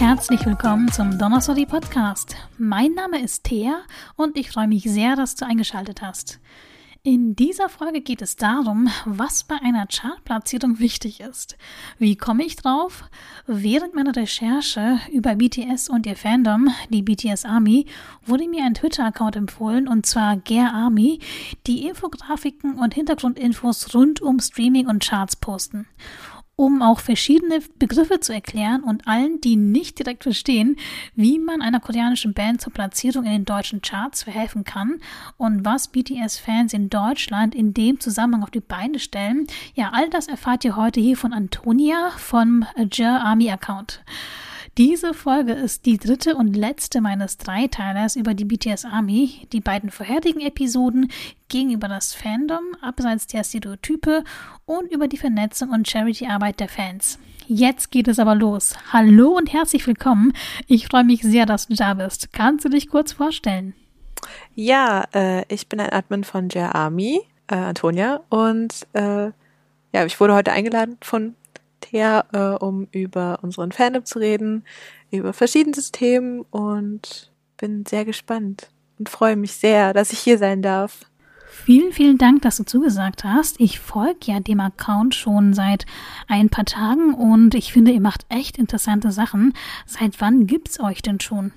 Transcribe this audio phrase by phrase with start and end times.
[0.00, 2.34] herzlich willkommen zum Donnerstag Podcast.
[2.56, 3.82] Mein Name ist Thea
[4.16, 6.40] und ich freue mich sehr, dass du eingeschaltet hast.
[7.02, 11.58] In dieser Folge geht es darum, was bei einer Chartplatzierung wichtig ist.
[11.98, 13.04] Wie komme ich drauf?
[13.46, 17.84] Während meiner Recherche über BTS und ihr Fandom, die BTS Army,
[18.24, 21.18] wurde mir ein Twitter-Account empfohlen und zwar Ger Army,
[21.66, 25.86] die Infografiken und Hintergrundinfos rund um Streaming und Charts posten
[26.60, 30.76] um auch verschiedene Begriffe zu erklären und allen, die nicht direkt verstehen,
[31.14, 35.00] wie man einer koreanischen Band zur Platzierung in den deutschen Charts verhelfen kann
[35.38, 39.46] und was BTS-Fans in Deutschland in dem Zusammenhang auf die Beine stellen.
[39.72, 44.02] Ja, all das erfahrt ihr heute hier von Antonia vom Jer Army Account.
[44.78, 49.48] Diese Folge ist die dritte und letzte meines Dreiteilers über die BTS Army.
[49.52, 51.10] Die beiden vorherigen Episoden
[51.48, 54.22] gingen über das Fandom, abseits der Stereotype
[54.66, 57.18] und über die Vernetzung und Charity-Arbeit der Fans.
[57.48, 58.74] Jetzt geht es aber los.
[58.92, 60.32] Hallo und herzlich willkommen.
[60.68, 62.32] Ich freue mich sehr, dass du da bist.
[62.32, 63.74] Kannst du dich kurz vorstellen?
[64.54, 69.32] Ja, äh, ich bin ein Admin von Jer Army, äh, Antonia, und äh,
[69.92, 71.34] ja, ich wurde heute eingeladen von
[71.86, 74.64] her, äh, um über unseren Fandom zu reden,
[75.10, 80.62] über verschiedene Themen und bin sehr gespannt und freue mich sehr, dass ich hier sein
[80.62, 81.10] darf.
[81.50, 83.60] Vielen, vielen Dank, dass du zugesagt hast.
[83.60, 85.84] Ich folge ja dem Account schon seit
[86.28, 89.52] ein paar Tagen und ich finde, ihr macht echt interessante Sachen.
[89.84, 91.52] Seit wann gibt's euch denn schon?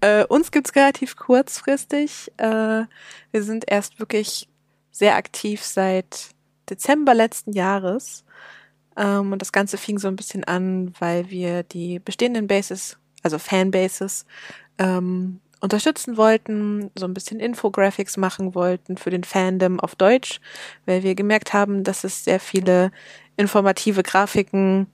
[0.00, 2.32] Äh, uns gibt's relativ kurzfristig.
[2.38, 2.84] Äh,
[3.30, 4.48] wir sind erst wirklich
[4.90, 6.30] sehr aktiv seit
[6.68, 8.24] Dezember letzten Jahres.
[8.96, 13.38] Ähm, und das Ganze fing so ein bisschen an, weil wir die bestehenden Bases, also
[13.38, 14.26] Fanbases,
[14.78, 20.40] ähm, unterstützen wollten, so ein bisschen Infographics machen wollten für den Fandom auf Deutsch,
[20.84, 22.92] weil wir gemerkt haben, dass es sehr viele
[23.38, 24.88] informative Grafiken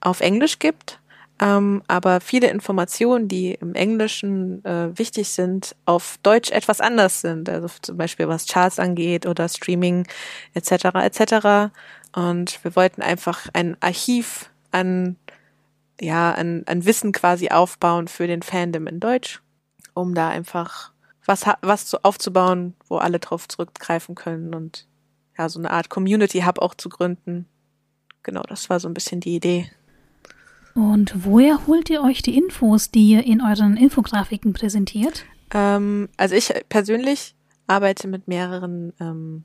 [0.00, 1.00] auf Englisch gibt,
[1.40, 7.48] ähm, aber viele Informationen, die im Englischen äh, wichtig sind, auf Deutsch etwas anders sind.
[7.48, 10.06] Also zum Beispiel was Charts angeht oder Streaming
[10.54, 10.84] etc.
[10.94, 11.72] etc.
[12.14, 15.16] Und wir wollten einfach ein Archiv an,
[16.00, 19.42] ja, an, an Wissen quasi aufbauen für den Fandom in Deutsch,
[19.94, 20.92] um da einfach
[21.24, 24.86] was, was zu, aufzubauen, wo alle drauf zurückgreifen können und
[25.38, 27.46] ja, so eine Art Community Hub auch zu gründen.
[28.22, 29.70] Genau, das war so ein bisschen die Idee.
[30.74, 35.24] Und woher holt ihr euch die Infos, die ihr in euren Infografiken präsentiert?
[35.52, 37.34] Ähm, also ich persönlich
[37.66, 39.44] arbeite mit mehreren ähm,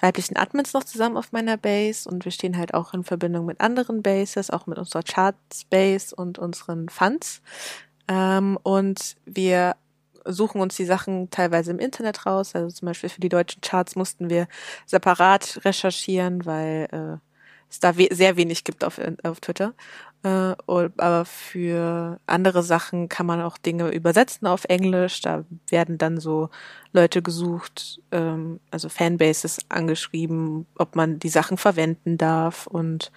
[0.00, 3.60] weiblichen Admins noch zusammen auf meiner Base und wir stehen halt auch in Verbindung mit
[3.60, 7.40] anderen Bases, auch mit unserer Charts Base und unseren Funds.
[8.06, 9.76] Ähm, und wir
[10.26, 12.54] suchen uns die Sachen teilweise im Internet raus.
[12.54, 14.46] Also zum Beispiel für die deutschen Charts mussten wir
[14.86, 17.18] separat recherchieren, weil äh,
[17.70, 19.74] es da we sehr wenig gibt auf, auf Twitter.
[20.24, 25.20] Äh, aber für andere Sachen kann man auch Dinge übersetzen auf Englisch.
[25.20, 26.48] Da werden dann so
[26.92, 33.12] Leute gesucht, ähm, also Fanbases angeschrieben, ob man die Sachen verwenden darf und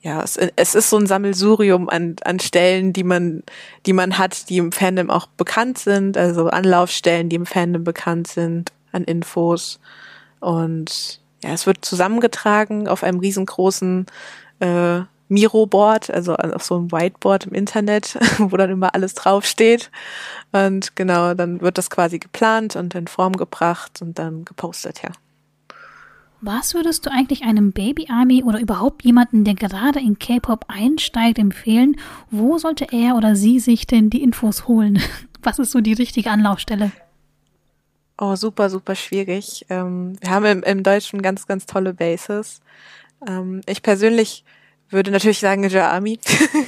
[0.00, 3.42] ja, es, es ist so ein Sammelsurium an, an Stellen, die man,
[3.86, 8.28] die man hat, die im Fandom auch bekannt sind, also Anlaufstellen, die im Fandom bekannt
[8.28, 9.80] sind, an Infos.
[10.40, 14.04] Und ja, es wird zusammengetragen auf einem riesengroßen
[14.60, 19.90] äh, Miro-Board, also auf so einem Whiteboard im Internet, wo dann immer alles draufsteht.
[20.52, 25.10] Und genau, dann wird das quasi geplant und in Form gebracht und dann gepostet, ja.
[26.46, 31.38] Was würdest du eigentlich einem Baby Army oder überhaupt jemanden, der gerade in K-Pop einsteigt,
[31.38, 31.96] empfehlen?
[32.30, 35.00] Wo sollte er oder sie sich denn die Infos holen?
[35.42, 36.92] Was ist so die richtige Anlaufstelle?
[38.18, 39.64] Oh, super, super schwierig.
[39.70, 42.60] Ähm, wir haben im, Deutschen ganz, ganz tolle Bases.
[43.26, 44.44] Ähm, ich persönlich
[44.94, 46.18] würde natürlich sagen Army.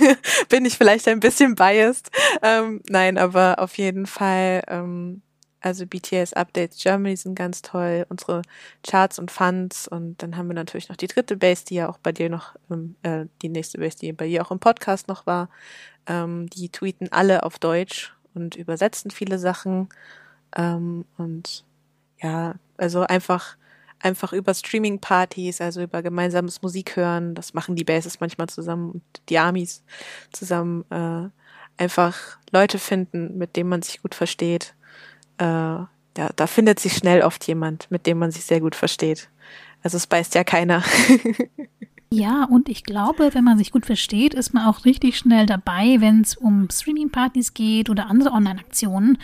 [0.48, 2.10] Bin ich vielleicht ein bisschen biased.
[2.42, 5.22] Ähm, nein, aber auf jeden Fall, ähm,
[5.60, 8.42] also BTS Updates Germany sind ganz toll, unsere
[8.86, 11.98] Charts und Funds und dann haben wir natürlich noch die dritte Base, die ja auch
[11.98, 15.26] bei dir noch, ähm, äh, die nächste Base, die bei dir auch im Podcast noch
[15.26, 15.48] war.
[16.06, 19.88] Ähm, die tweeten alle auf Deutsch und übersetzen viele Sachen.
[20.56, 21.64] Ähm, und
[22.20, 23.56] ja, also einfach
[24.00, 29.02] einfach über Streaming-Partys, also über gemeinsames Musik hören, das machen die Bases manchmal zusammen und
[29.28, 29.82] die Armies
[30.32, 31.28] zusammen, äh,
[31.82, 34.74] einfach Leute finden, mit denen man sich gut versteht.
[35.38, 39.28] Äh, ja, da findet sich schnell oft jemand, mit dem man sich sehr gut versteht.
[39.82, 40.82] Also es beißt ja keiner.
[42.12, 45.96] Ja, und ich glaube, wenn man sich gut versteht, ist man auch richtig schnell dabei,
[45.98, 49.18] wenn es um Streaming-Partys geht oder andere Online-Aktionen.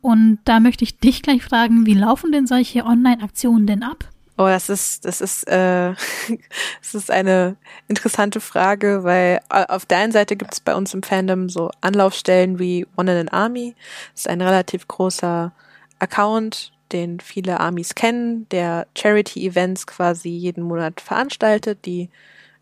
[0.00, 4.04] Und da möchte ich dich gleich fragen, wie laufen denn solche Online-Aktionen denn ab?
[4.38, 5.92] Oh, das ist, das ist, äh,
[6.80, 7.56] das ist eine
[7.88, 11.70] interessante Frage, weil äh, auf der einen Seite gibt es bei uns im Fandom so
[11.82, 13.74] Anlaufstellen wie One in an Army.
[14.12, 15.52] Das ist ein relativ großer
[15.98, 22.10] Account, den viele Armies kennen, der Charity-Events quasi jeden Monat veranstaltet, die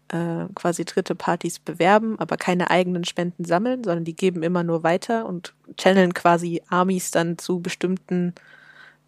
[0.08, 4.82] äh, quasi dritte Partys bewerben, aber keine eigenen Spenden sammeln, sondern die geben immer nur
[4.82, 8.34] weiter und channeln quasi Armies dann zu bestimmten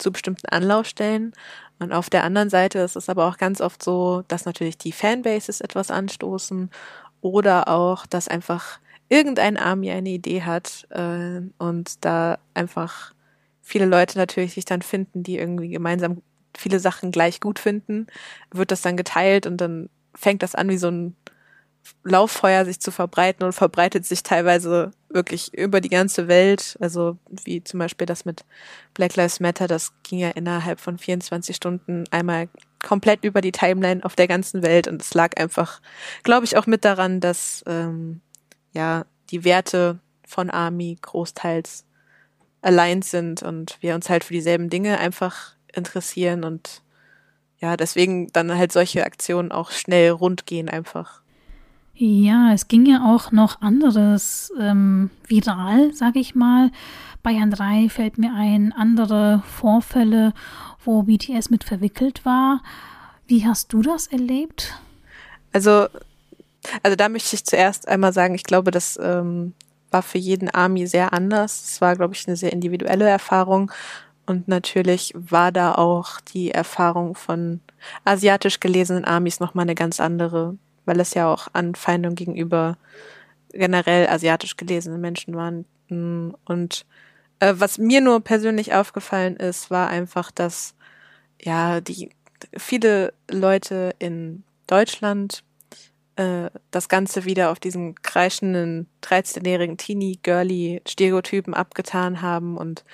[0.00, 1.32] zu bestimmten Anlaufstellen.
[1.78, 4.92] Und auf der anderen Seite ist es aber auch ganz oft so, dass natürlich die
[4.92, 6.70] Fanbases etwas anstoßen
[7.20, 13.12] oder auch, dass einfach irgendein Army eine Idee hat äh, und da einfach
[13.62, 16.22] viele Leute natürlich sich dann finden, die irgendwie gemeinsam
[16.56, 18.06] viele Sachen gleich gut finden,
[18.52, 21.16] wird das dann geteilt und dann fängt das an wie so ein
[22.04, 26.76] Lauffeuer sich zu verbreiten und verbreitet sich teilweise wirklich über die ganze Welt.
[26.80, 28.44] Also wie zum Beispiel das mit
[28.94, 32.48] Black Lives Matter, das ging ja innerhalb von 24 Stunden einmal
[32.82, 35.80] komplett über die Timeline auf der ganzen Welt und es lag einfach,
[36.22, 38.20] glaube ich, auch mit daran, dass ähm,
[38.72, 41.84] ja die Werte von Army großteils
[42.62, 46.82] allein sind und wir uns halt für dieselben Dinge einfach interessieren und
[47.58, 51.20] ja, deswegen dann halt solche Aktionen auch schnell rund gehen einfach.
[51.94, 56.70] Ja, es ging ja auch noch anderes ähm, viral, sag ich mal.
[57.22, 60.32] Bayern 3 fällt mir ein, andere Vorfälle,
[60.82, 62.62] wo BTS mit verwickelt war.
[63.26, 64.80] Wie hast du das erlebt?
[65.52, 65.88] Also,
[66.82, 69.52] also da möchte ich zuerst einmal sagen, ich glaube, das ähm,
[69.90, 71.62] war für jeden Army sehr anders.
[71.64, 73.70] Es war, glaube ich, eine sehr individuelle Erfahrung.
[74.26, 77.60] Und natürlich war da auch die Erfahrung von
[78.04, 80.56] asiatisch gelesenen Armies nochmal eine ganz andere
[80.90, 82.76] weil es ja auch Anfeindungen gegenüber
[83.52, 85.64] generell asiatisch gelesenen Menschen waren.
[85.88, 86.84] Mm, und
[87.38, 90.74] äh, was mir nur persönlich aufgefallen ist, war einfach, dass
[91.40, 92.10] ja die
[92.56, 95.44] viele Leute in Deutschland
[96.20, 102.84] äh, das Ganze wieder auf diesen kreischenden 13-jährigen Teenie-Girly-Stereotypen abgetan haben und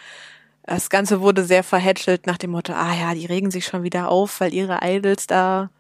[0.63, 4.09] das Ganze wurde sehr verhätschelt nach dem Motto, ah ja, die regen sich schon wieder
[4.09, 5.71] auf, weil ihre Idols da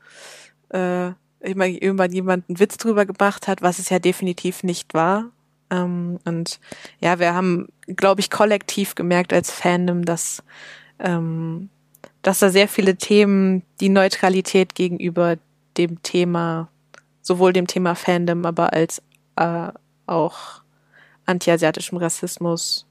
[0.70, 1.10] äh,
[1.40, 5.31] immer irgendwann jemand einen Witz drüber gemacht hat, was es ja definitiv nicht war.
[5.70, 6.60] Ähm, und
[7.00, 10.43] ja, wir haben, glaube ich, kollektiv gemerkt als Fandom, dass,
[10.98, 11.69] ähm,
[12.22, 15.37] dass da sehr viele Themen die Neutralität gegenüber
[15.76, 16.69] dem Thema,
[17.26, 19.02] sowohl dem Thema Fandom, aber als
[19.37, 19.69] äh,
[20.06, 20.62] auch
[21.26, 22.87] antiasiatischem Rassismus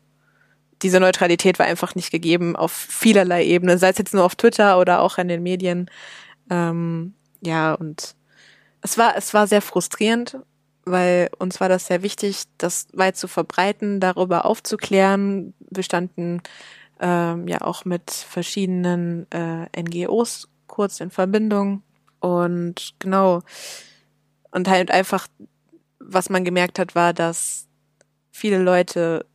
[0.81, 4.77] diese Neutralität war einfach nicht gegeben auf vielerlei Ebenen, sei es jetzt nur auf Twitter
[4.77, 5.89] oder auch in den Medien.
[6.49, 8.15] Ähm, ja, und
[8.81, 10.37] es war, es war sehr frustrierend,
[10.83, 15.53] weil uns war das sehr wichtig, das weit zu verbreiten, darüber aufzuklären.
[15.59, 16.41] Wir standen
[16.99, 21.83] ähm, ja auch mit verschiedenen äh, NGOs kurz in Verbindung
[22.19, 23.41] und genau
[24.55, 25.27] und halt einfach,
[25.99, 27.67] was man gemerkt hat, war, dass
[28.31, 29.25] viele Leute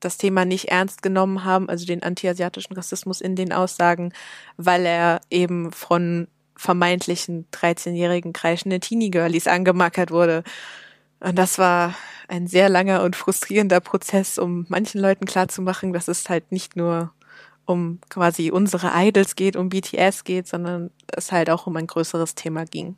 [0.00, 4.12] das Thema nicht ernst genommen haben, also den antiasiatischen Rassismus in den Aussagen,
[4.56, 6.26] weil er eben von
[6.56, 10.42] vermeintlichen 13-jährigen kreischenden Teenie-Girlies angemackert wurde.
[11.20, 11.94] Und das war
[12.26, 17.12] ein sehr langer und frustrierender Prozess, um manchen Leuten klarzumachen, dass es halt nicht nur
[17.66, 22.34] um quasi unsere Idols geht, um BTS geht, sondern es halt auch um ein größeres
[22.34, 22.96] Thema ging.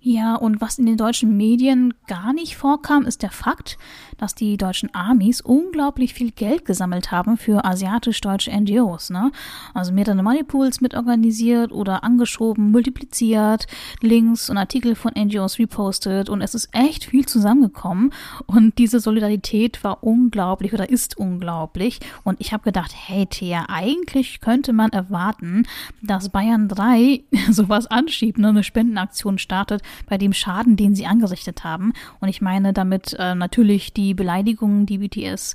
[0.00, 3.78] Ja, und was in den deutschen Medien gar nicht vorkam, ist der Fakt,
[4.18, 9.10] dass die deutschen Armies unglaublich viel Geld gesammelt haben für asiatisch-deutsche NGOs.
[9.10, 9.32] Ne?
[9.74, 13.66] Also mehrere Moneypools mitorganisiert oder angeschoben, multipliziert,
[14.02, 18.12] Links und Artikel von NGOs repostet und es ist echt viel zusammengekommen
[18.46, 24.40] und diese Solidarität war unglaublich oder ist unglaublich und ich habe gedacht, hey Thea, eigentlich
[24.40, 25.66] könnte man erwarten,
[26.02, 28.48] dass Bayern 3 sowas anschiebt, ne?
[28.48, 31.92] eine Spendenaktion startet, bei dem Schaden, den sie angerichtet haben.
[32.20, 35.54] Und ich meine damit äh, natürlich die Beleidigungen, die BTS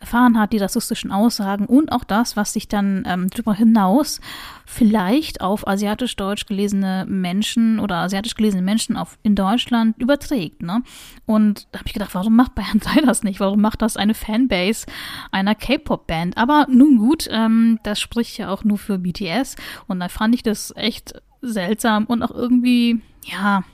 [0.00, 4.20] erfahren hat, die rassistischen Aussagen und auch das, was sich dann ähm, darüber hinaus
[4.64, 10.62] vielleicht auf asiatisch-deutsch gelesene Menschen oder asiatisch gelesene Menschen auf, in Deutschland überträgt.
[10.62, 10.82] Ne?
[11.26, 13.40] Und da habe ich gedacht, warum macht Bayern 3 das nicht?
[13.40, 14.86] Warum macht das eine Fanbase
[15.32, 16.38] einer K-Pop-Band?
[16.38, 20.42] Aber nun gut, ähm, das spricht ja auch nur für BTS und da fand ich
[20.42, 23.64] das echt seltsam und auch irgendwie, ja,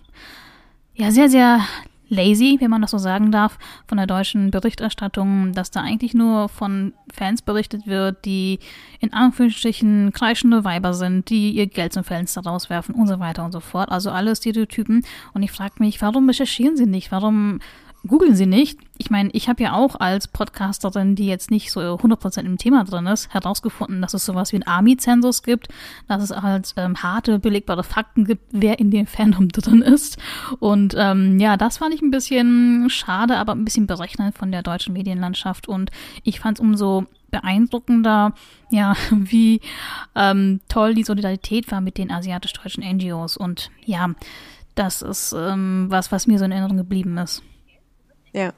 [0.95, 1.61] ja, sehr, sehr
[2.09, 6.49] lazy, wenn man das so sagen darf, von der deutschen Berichterstattung, dass da eigentlich nur
[6.49, 8.59] von Fans berichtet wird, die
[9.01, 13.53] in Anführungsstrichen kreischende Weiber sind, die ihr Geld zum Fenster rauswerfen und so weiter und
[13.53, 13.91] so fort.
[13.91, 15.05] Also alle Stereotypen.
[15.35, 17.13] Und ich frage mich, warum recherchieren sie nicht?
[17.13, 17.61] Warum
[18.07, 18.79] googeln Sie nicht.
[18.99, 22.85] Ich meine, ich habe ja auch als Podcasterin, die jetzt nicht so 100% im Thema
[22.85, 25.69] drin ist, herausgefunden, dass es sowas wie einen Army-Zensus gibt,
[26.09, 30.19] dass es halt ähm, harte, belegbare Fakten gibt, wer in dem Fandom drin ist.
[30.59, 34.63] Und ähm, ja, das fand ich ein bisschen schade, aber ein bisschen berechnend von der
[34.63, 35.69] deutschen Medienlandschaft.
[35.69, 35.91] Und
[36.23, 38.35] ich fand es umso beeindruckender,
[38.71, 39.61] ja, wie
[40.15, 43.37] ähm, toll die Solidarität war mit den asiatisch-deutschen NGOs.
[43.37, 44.11] Und ja,
[44.75, 47.43] das ist ähm, was, was mir so in Erinnerung geblieben ist.
[48.37, 48.53] Ja,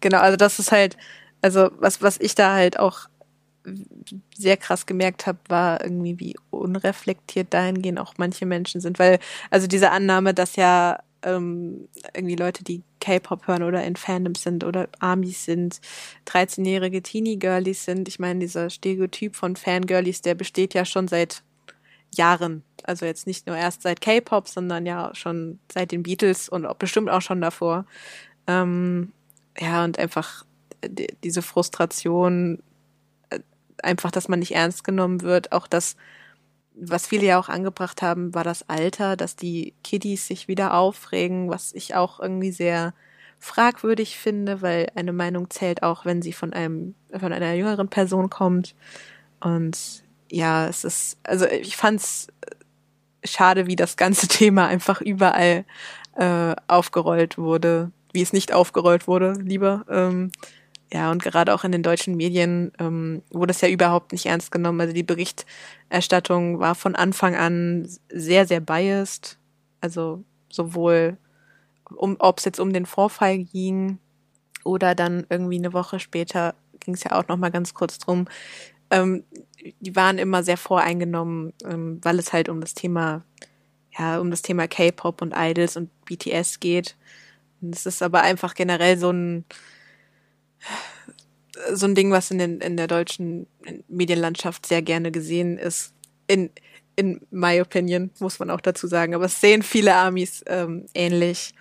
[0.00, 0.18] genau.
[0.20, 0.96] Also das ist halt,
[1.42, 3.08] also was, was ich da halt auch
[4.36, 9.18] sehr krass gemerkt habe, war irgendwie, wie unreflektiert dahingehend auch manche Menschen sind, weil
[9.50, 14.64] also diese Annahme, dass ja ähm, irgendwie Leute, die K-Pop hören oder in Fandoms sind
[14.64, 15.80] oder Armies sind,
[16.26, 18.08] 13-jährige Teenie-Girlies sind.
[18.08, 21.42] Ich meine, dieser Stereotyp von Fangirlies, der besteht ja schon seit
[22.14, 22.62] Jahren.
[22.84, 26.76] Also jetzt nicht nur erst seit K-Pop, sondern ja schon seit den Beatles und auch
[26.76, 27.86] bestimmt auch schon davor.
[28.46, 29.12] Ähm,
[29.58, 30.44] ja, und einfach
[30.84, 32.62] die, diese Frustration,
[33.30, 33.40] äh,
[33.82, 35.96] einfach, dass man nicht ernst genommen wird, auch das,
[36.74, 41.48] was viele ja auch angebracht haben, war das Alter, dass die Kiddies sich wieder aufregen,
[41.50, 42.92] was ich auch irgendwie sehr
[43.38, 48.30] fragwürdig finde, weil eine Meinung zählt auch, wenn sie von einem, von einer jüngeren Person
[48.30, 48.74] kommt.
[49.40, 52.28] Und ja, es ist, also ich fand's
[53.24, 55.64] schade, wie das ganze Thema einfach überall
[56.16, 59.84] äh, aufgerollt wurde, wie es nicht aufgerollt wurde, lieber.
[59.90, 60.32] Ähm,
[60.90, 64.50] ja, und gerade auch in den deutschen Medien ähm, wurde es ja überhaupt nicht ernst
[64.50, 64.80] genommen.
[64.80, 69.38] Also die Berichterstattung war von Anfang an sehr, sehr biased.
[69.82, 71.18] Also sowohl,
[71.94, 73.98] um, ob es jetzt um den Vorfall ging
[74.64, 78.28] oder dann irgendwie eine Woche später ging es ja auch noch mal ganz kurz drum.
[78.90, 79.24] Ähm,
[79.80, 83.24] die waren immer sehr voreingenommen, ähm, weil es halt um das Thema,
[83.98, 86.96] ja, um das Thema K-Pop und Idols und BTS geht.
[87.72, 89.44] Es ist aber einfach generell so ein
[91.72, 93.46] so ein Ding, was in, den, in der deutschen
[93.88, 95.94] Medienlandschaft sehr gerne gesehen ist.
[96.26, 96.50] In,
[96.96, 99.14] in my opinion, muss man auch dazu sagen.
[99.14, 101.54] Aber es sehen viele Amis ähm, ähnlich.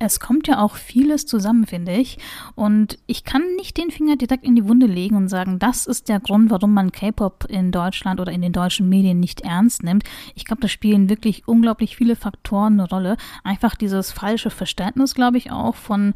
[0.00, 2.18] Es kommt ja auch vieles zusammen, finde ich.
[2.54, 6.08] Und ich kann nicht den Finger direkt in die Wunde legen und sagen, das ist
[6.08, 10.04] der Grund, warum man K-Pop in Deutschland oder in den deutschen Medien nicht ernst nimmt.
[10.34, 13.16] Ich glaube, da spielen wirklich unglaublich viele Faktoren eine Rolle.
[13.42, 16.14] Einfach dieses falsche Verständnis, glaube ich, auch von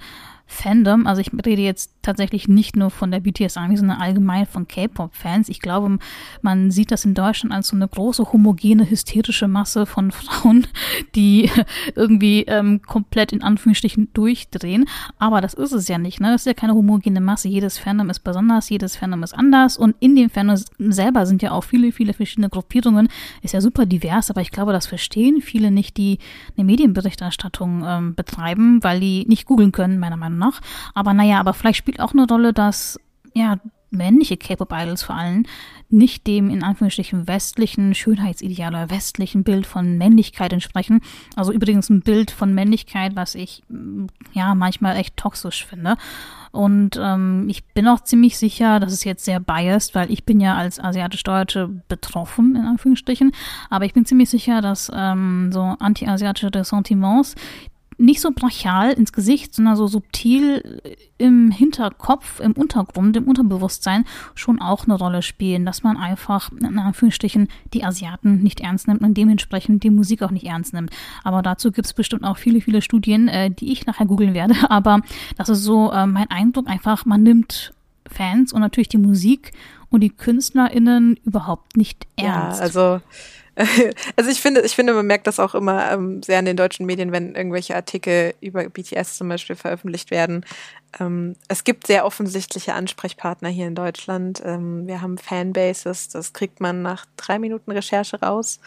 [0.53, 4.69] Fandom, also ich rede jetzt tatsächlich nicht nur von der BTS Army, sondern allgemein von
[4.69, 5.49] K-Pop-Fans.
[5.49, 5.99] Ich glaube,
[6.43, 10.67] man sieht das in Deutschland als so eine große, homogene, hysterische Masse von Frauen,
[11.15, 11.51] die
[11.97, 14.85] irgendwie ähm, komplett in Anführungsstrichen durchdrehen.
[15.19, 16.33] Aber das ist es ja nicht, ne?
[16.33, 17.49] Das ist ja keine homogene Masse.
[17.49, 21.53] Jedes Fandom ist besonders, jedes Fandom ist anders und in dem Fandom selber sind ja
[21.53, 23.09] auch viele, viele verschiedene Gruppierungen.
[23.41, 26.19] Ist ja super divers, aber ich glaube, das verstehen viele nicht, die
[26.57, 30.42] eine Medienberichterstattung ähm, betreiben, weil die nicht googeln können, meiner Meinung nach.
[30.95, 32.99] Aber naja, aber vielleicht spielt auch eine Rolle, dass
[33.35, 33.59] ja
[33.93, 35.45] männliche K-Pop-Idols vor allem
[35.91, 41.03] nicht dem in Anführungsstrichen westlichen Schönheitsideal oder westlichen Bild von Männlichkeit entsprechen.
[41.37, 45.97] Also übrigens ein Bild von Männlichkeit, was ich mm, ja manchmal echt toxisch finde.
[46.51, 50.41] Und ähm, ich bin auch ziemlich sicher, das ist jetzt sehr biased, weil ich bin
[50.41, 53.33] ja als asiatisch-deutsche betroffen, in Anführungsstrichen.
[53.69, 57.35] Aber ich bin ziemlich sicher, dass ähm, so anti-asiatische Ressentiments
[57.99, 60.81] nicht so brachial ins Gesicht, sondern so subtil
[61.19, 66.79] im Hinterkopf, im Untergrund, im Unterbewusstsein schon auch eine Rolle spielen, dass man einfach in
[66.79, 70.91] Anführungsstrichen die Asiaten nicht ernst nimmt und dementsprechend die Musik auch nicht ernst nimmt.
[71.23, 74.55] Aber dazu gibt es bestimmt auch viele, viele Studien, äh, die ich nachher googeln werde.
[74.71, 75.01] Aber
[75.37, 77.73] das ist so äh, mein Eindruck einfach, man nimmt
[78.11, 79.53] Fans und natürlich die Musik
[79.91, 82.59] und die KünstlerInnen überhaupt nicht ernst.
[82.59, 83.01] Ja, also
[84.17, 86.87] Also ich finde, ich finde, man merkt das auch immer ähm, sehr in den deutschen
[86.87, 90.45] Medien, wenn irgendwelche Artikel über BTS zum Beispiel veröffentlicht werden.
[90.99, 94.43] Ähm, es gibt sehr offensichtliche Ansprechpartner hier in Deutschland.
[94.45, 98.61] Ähm, wir haben Fanbases, das kriegt man nach drei Minuten Recherche raus.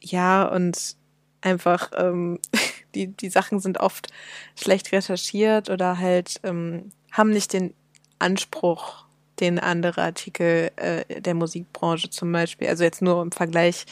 [0.00, 0.96] Ja, und
[1.40, 2.40] einfach ähm,
[2.94, 4.08] die, die Sachen sind oft
[4.54, 7.74] schlecht recherchiert oder halt ähm, haben nicht den
[8.18, 9.03] Anspruch,
[9.44, 13.86] den andere Artikel äh, der Musikbranche zum Beispiel, also jetzt nur im Vergleich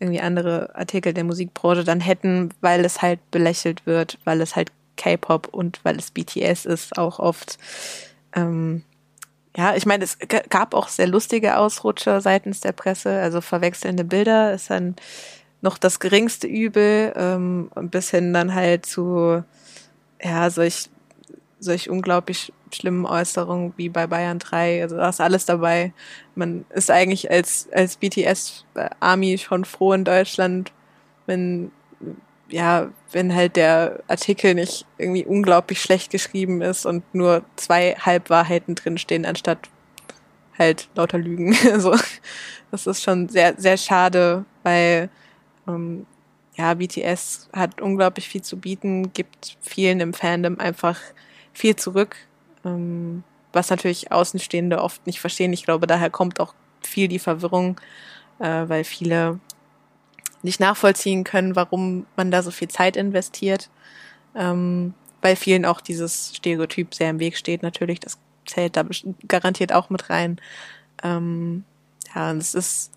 [0.00, 4.70] irgendwie andere Artikel der Musikbranche dann hätten, weil es halt belächelt wird, weil es halt
[4.96, 7.58] K-Pop und weil es BTS ist, auch oft.
[8.34, 8.84] Ähm,
[9.56, 10.18] ja, ich meine, es
[10.48, 14.96] gab auch sehr lustige Ausrutscher seitens der Presse, also verwechselnde Bilder ist dann
[15.60, 19.44] noch das geringste Übel, ähm, bis hin dann halt zu
[20.22, 20.88] ja, solch,
[21.62, 24.82] solch unglaublich schlimmen Äußerungen wie bei Bayern 3.
[24.82, 25.92] Also da ist alles dabei.
[26.34, 28.64] Man ist eigentlich als, als BTS
[29.00, 30.72] Army schon froh in Deutschland,
[31.26, 31.70] wenn
[32.48, 38.74] ja, wenn halt der Artikel nicht irgendwie unglaublich schlecht geschrieben ist und nur zwei Halbwahrheiten
[38.74, 39.70] drinstehen, anstatt
[40.58, 41.56] halt lauter Lügen.
[41.72, 41.96] Also
[42.70, 45.08] das ist schon sehr, sehr schade, weil
[45.66, 46.06] ähm,
[46.54, 50.98] ja, BTS hat unglaublich viel zu bieten, gibt vielen im Fandom einfach
[51.52, 52.16] viel zurück,
[52.64, 55.52] ähm, was natürlich Außenstehende oft nicht verstehen.
[55.52, 57.80] Ich glaube, daher kommt auch viel die Verwirrung,
[58.38, 59.38] äh, weil viele
[60.42, 63.70] nicht nachvollziehen können, warum man da so viel Zeit investiert,
[64.34, 67.62] ähm, weil vielen auch dieses Stereotyp sehr im Weg steht.
[67.62, 68.84] Natürlich, das zählt da
[69.28, 70.40] garantiert auch mit rein.
[71.02, 71.64] Ähm,
[72.14, 72.90] ja, und es ist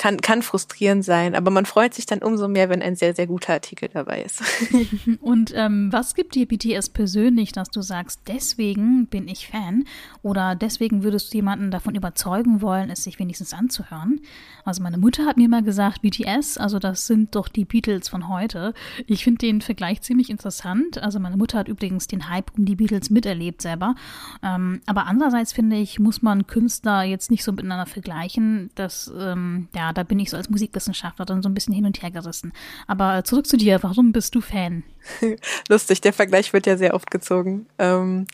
[0.00, 3.26] kann, kann frustrierend sein, aber man freut sich dann umso mehr, wenn ein sehr, sehr
[3.26, 4.42] guter Artikel dabei ist.
[5.20, 9.84] Und ähm, was gibt dir BTS persönlich, dass du sagst, deswegen bin ich Fan
[10.22, 14.22] oder deswegen würdest du jemanden davon überzeugen wollen, es sich wenigstens anzuhören?
[14.64, 18.30] Also meine Mutter hat mir mal gesagt, BTS, also das sind doch die Beatles von
[18.30, 18.72] heute.
[19.06, 20.96] Ich finde den Vergleich ziemlich interessant.
[20.96, 23.94] Also meine Mutter hat übrigens den Hype um die Beatles miterlebt selber.
[24.42, 28.70] Ähm, aber andererseits finde ich, muss man Künstler jetzt nicht so miteinander vergleichen.
[28.76, 32.02] dass ähm, ja, da bin ich so als Musikwissenschaftler dann so ein bisschen hin und
[32.02, 32.52] her gerissen.
[32.86, 34.82] Aber zurück zu dir, warum bist du Fan?
[35.68, 37.66] Lustig, der Vergleich wird ja sehr oft gezogen.
[37.78, 38.26] Ähm,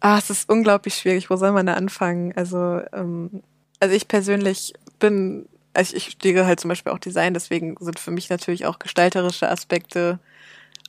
[0.00, 1.30] ah, es ist unglaublich schwierig.
[1.30, 2.32] Wo soll man da anfangen?
[2.36, 3.42] Also, ähm,
[3.80, 8.10] also ich persönlich bin, also ich studiere halt zum Beispiel auch Design, deswegen sind für
[8.10, 10.18] mich natürlich auch gestalterische Aspekte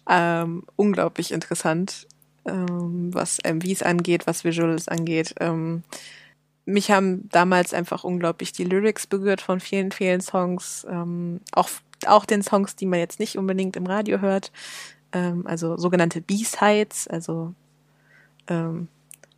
[0.10, 2.08] ähm, unglaublich interessant,
[2.46, 5.34] ähm, was MVs angeht, was Visuals angeht.
[6.66, 11.70] Mich haben damals einfach unglaublich die Lyrics berührt von vielen, vielen Songs, ähm, auch,
[12.06, 14.52] auch den Songs, die man jetzt nicht unbedingt im Radio hört,
[15.12, 17.54] ähm, also sogenannte B-Sides, also
[18.48, 18.88] ähm,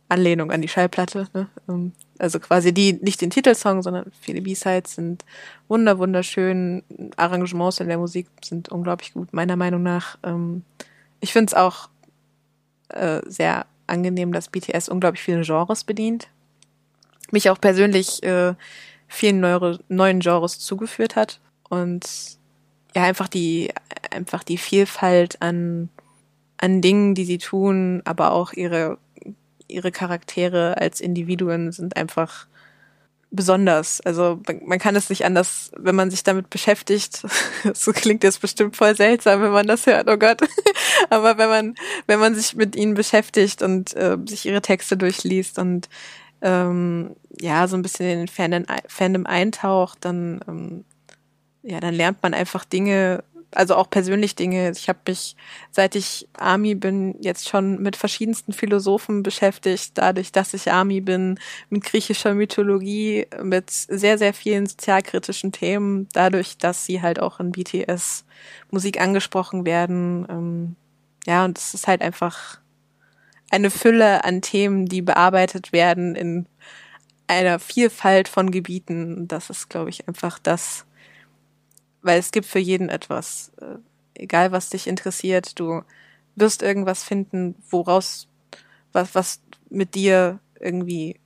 [0.08, 1.48] Anlehnung an die Schallplatte, ne?
[1.68, 5.24] ähm, also quasi die, nicht den Titelsong, sondern viele B-Sides sind
[5.68, 6.84] wunder, wunderschön,
[7.16, 10.16] Arrangements in der Musik sind unglaublich gut, meiner Meinung nach.
[10.22, 10.62] Ähm,
[11.20, 11.88] ich finde es auch
[12.90, 16.28] äh, sehr angenehm, dass BTS unglaublich viele Genres bedient
[17.30, 18.54] mich auch persönlich äh,
[19.08, 22.04] vielen neue, neuen Genres zugeführt hat und
[22.94, 23.72] ja einfach die
[24.10, 25.90] einfach die Vielfalt an
[26.58, 28.98] an Dingen, die sie tun, aber auch ihre
[29.68, 32.46] ihre Charaktere als Individuen sind einfach
[33.30, 34.00] besonders.
[34.00, 37.22] Also man kann es nicht anders, wenn man sich damit beschäftigt.
[37.74, 40.08] so klingt jetzt bestimmt voll seltsam, wenn man das hört.
[40.08, 40.40] Oh Gott.
[41.10, 41.74] Aber wenn man
[42.06, 45.88] wenn man sich mit ihnen beschäftigt und äh, sich ihre Texte durchliest und
[46.42, 50.84] ähm, ja, so ein bisschen in den Fandom, Fandom eintaucht, dann, ähm,
[51.62, 54.70] ja, dann lernt man einfach Dinge, also auch persönlich Dinge.
[54.70, 55.36] Ich habe mich,
[55.70, 61.38] seit ich Army bin, jetzt schon mit verschiedensten Philosophen beschäftigt, dadurch, dass ich Army bin,
[61.70, 67.52] mit griechischer Mythologie, mit sehr, sehr vielen sozialkritischen Themen, dadurch, dass sie halt auch in
[67.52, 68.24] BTS
[68.70, 70.26] Musik angesprochen werden.
[70.28, 70.76] Ähm,
[71.26, 72.60] ja, und es ist halt einfach
[73.50, 76.46] eine Fülle an Themen, die bearbeitet werden in
[77.26, 79.28] einer Vielfalt von Gebieten.
[79.28, 80.84] Das ist, glaube ich, einfach das,
[82.02, 83.52] weil es gibt für jeden etwas.
[83.60, 83.78] Äh,
[84.14, 85.82] egal, was dich interessiert, du
[86.34, 88.28] wirst irgendwas finden, woraus,
[88.92, 91.18] was, was mit dir irgendwie,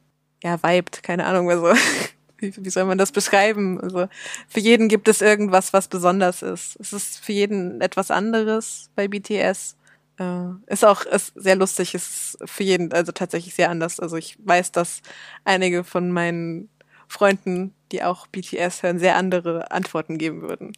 [0.43, 1.73] ja, vibet, keine Ahnung, also,
[2.39, 3.81] wie, wie soll man das beschreiben?
[3.81, 4.09] Also,
[4.49, 6.77] für jeden gibt es irgendwas, was besonders ist.
[6.81, 9.77] Es ist für jeden etwas anderes bei BTS.
[10.21, 13.99] Äh, ist auch ist sehr lustig, ist für jeden also tatsächlich sehr anders.
[13.99, 15.01] Also ich weiß, dass
[15.45, 16.69] einige von meinen
[17.09, 20.73] Freunden, die auch BTS hören, sehr andere Antworten geben würden.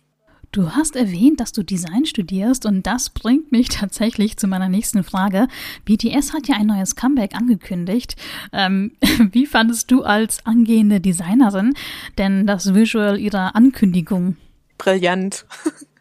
[0.53, 5.03] Du hast erwähnt, dass du Design studierst und das bringt mich tatsächlich zu meiner nächsten
[5.03, 5.49] Frage.
[5.87, 8.15] BTS hat ja ein neues Comeback angekündigt.
[8.53, 8.93] Ähm,
[9.33, 11.75] wie fandest du als angehende Designerin
[12.17, 14.37] denn das Visual ihrer Ankündigung?
[14.79, 15.47] Brillant.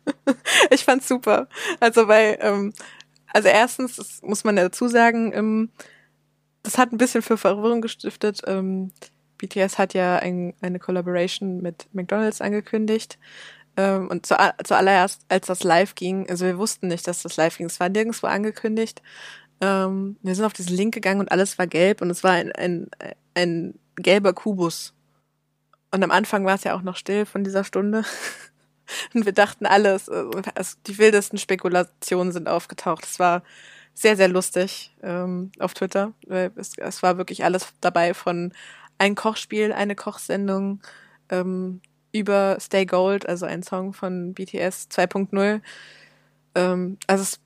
[0.70, 1.48] ich fand's super.
[1.80, 2.74] Also weil ähm,
[3.34, 5.70] also erstens, das muss man dazu sagen, ähm,
[6.64, 8.42] das hat ein bisschen für Verwirrung gestiftet.
[8.46, 8.92] Ähm,
[9.38, 13.18] BTS hat ja ein, eine Collaboration mit McDonald's angekündigt.
[13.78, 17.58] Ähm, und zu, zuallererst, als das live ging, also wir wussten nicht, dass das live
[17.58, 17.68] ging.
[17.68, 19.02] Es war nirgendwo angekündigt.
[19.64, 22.90] Wir sind auf diesen Link gegangen und alles war gelb und es war ein, ein,
[23.36, 24.96] ein gelber Kubus.
[25.92, 28.04] Und am Anfang war es ja auch noch still von dieser Stunde.
[29.14, 33.06] Und wir dachten alles, also die wildesten Spekulationen sind aufgetaucht.
[33.06, 33.44] Es war
[33.94, 36.14] sehr, sehr lustig ähm, auf Twitter.
[36.56, 38.54] Es, es war wirklich alles dabei von
[38.98, 40.82] ein Kochspiel, eine Kochsendung,
[41.30, 45.62] ähm, über Stay Gold, also ein Song von BTS 2.0.
[46.56, 47.40] Ähm, also es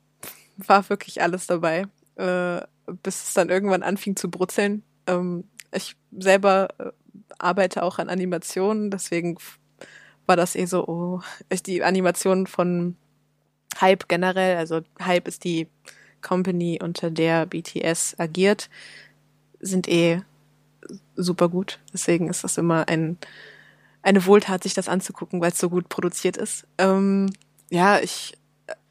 [0.57, 2.61] war wirklich alles dabei, äh,
[3.03, 4.83] bis es dann irgendwann anfing zu brutzeln.
[5.07, 6.91] Ähm, ich selber äh,
[7.37, 9.37] arbeite auch an Animationen, deswegen
[10.25, 11.21] war das eh so, oh,
[11.65, 12.95] die Animation von
[13.79, 15.67] Hype generell, also Hype ist die
[16.21, 18.69] Company, unter der BTS agiert,
[19.59, 20.21] sind eh
[21.15, 21.79] super gut.
[21.93, 23.17] Deswegen ist das immer ein,
[24.01, 26.65] eine Wohltat, sich das anzugucken, weil es so gut produziert ist.
[26.77, 27.31] Ähm,
[27.69, 28.37] ja, ich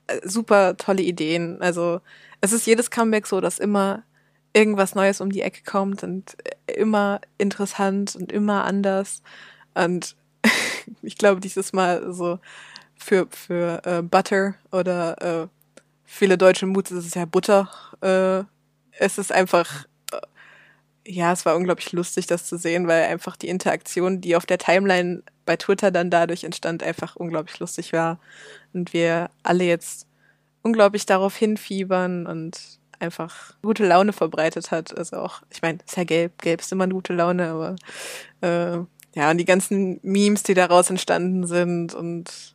[0.06, 1.60] äh, super tolle Ideen.
[1.60, 2.00] Also
[2.40, 4.04] es ist jedes Comeback so, dass immer
[4.52, 9.22] irgendwas Neues um die Ecke kommt und immer interessant und immer anders.
[9.74, 10.16] Und
[11.02, 12.38] ich glaube, dieses Mal so
[12.96, 15.48] für, für äh, Butter oder äh,
[16.04, 17.68] viele deutsche Mut ist es ja Butter.
[18.00, 18.44] Äh,
[18.98, 23.48] es ist einfach, äh, ja, es war unglaublich lustig, das zu sehen, weil einfach die
[23.48, 28.18] Interaktion, die auf der Timeline bei Twitter dann dadurch entstand, einfach unglaublich lustig war.
[28.72, 30.06] Und wir alle jetzt
[30.62, 32.58] unglaublich darauf hinfiebern und
[33.00, 34.96] einfach gute Laune verbreitet hat.
[34.96, 37.76] Also auch, ich meine, ist ja gelb, gelb ist immer eine gute Laune, aber
[38.40, 42.54] äh, ja, und die ganzen Memes, die daraus entstanden sind und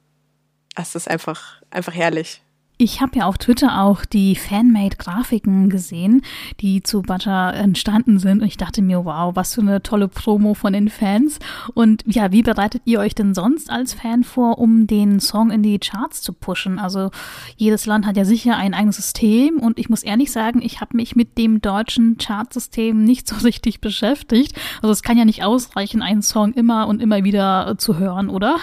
[0.75, 2.41] es ist einfach, einfach herrlich.
[2.81, 6.21] Ich habe ja auf Twitter auch die Fanmade-Grafiken gesehen,
[6.61, 8.41] die zu Butter entstanden sind.
[8.41, 11.39] Und ich dachte mir, wow, was für eine tolle Promo von den Fans.
[11.73, 15.61] Und ja, wie bereitet ihr euch denn sonst als Fan vor, um den Song in
[15.61, 16.79] die Charts zu pushen?
[16.79, 17.11] Also
[17.57, 19.57] jedes Land hat ja sicher ein eigenes System.
[19.59, 23.81] Und ich muss ehrlich sagen, ich habe mich mit dem deutschen Chartsystem nicht so richtig
[23.81, 24.57] beschäftigt.
[24.81, 28.55] Also es kann ja nicht ausreichen, einen Song immer und immer wieder zu hören, oder?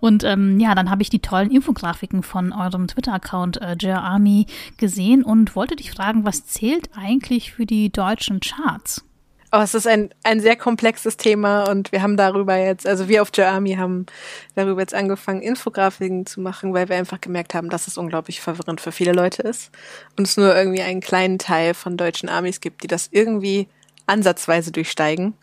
[0.00, 4.46] Und ähm, ja, dann habe ich die tollen Infografiken von eurem Twitter-Account äh, Jer Army
[4.76, 9.04] gesehen und wollte dich fragen, was zählt eigentlich für die deutschen Charts?
[9.52, 13.20] Oh, es ist ein, ein sehr komplexes Thema und wir haben darüber jetzt, also wir
[13.20, 14.06] auf Jer Army haben
[14.54, 18.80] darüber jetzt angefangen, Infografiken zu machen, weil wir einfach gemerkt haben, dass es unglaublich verwirrend
[18.80, 19.72] für viele Leute ist
[20.16, 23.66] und es nur irgendwie einen kleinen Teil von deutschen Armys gibt, die das irgendwie
[24.06, 25.34] ansatzweise durchsteigen.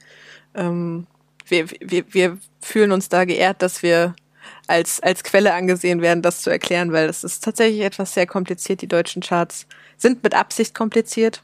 [0.56, 1.06] Ähm,
[1.46, 4.16] wir, wir, wir fühlen uns da geehrt, dass wir
[4.68, 8.82] als, als Quelle angesehen werden, das zu erklären, weil es ist tatsächlich etwas sehr kompliziert.
[8.82, 11.44] Die deutschen Charts sind mit Absicht kompliziert,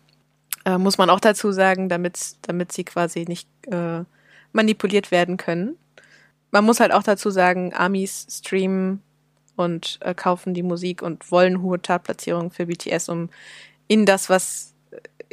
[0.65, 4.03] äh, muss man auch dazu sagen, damit, damit sie quasi nicht äh,
[4.51, 5.77] manipuliert werden können.
[6.51, 9.01] Man muss halt auch dazu sagen, Amis streamen
[9.55, 13.29] und äh, kaufen die Musik und wollen hohe Chartplatzierungen für BTS, um
[13.87, 14.73] ihnen das, was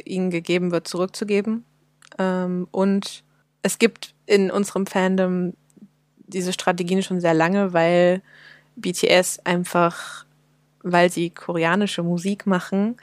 [0.03, 1.63] ihnen gegeben wird, zurückzugeben.
[2.17, 3.23] Ähm, und
[3.61, 5.53] es gibt in unserem Fandom
[6.33, 8.21] diese Strategien schon sehr lange, weil
[8.75, 10.25] BTS einfach,
[10.83, 12.97] weil sie koreanische Musik machen,